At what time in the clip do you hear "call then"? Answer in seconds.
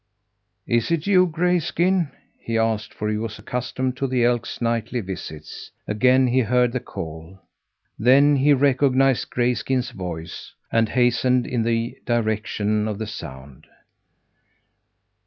6.79-8.37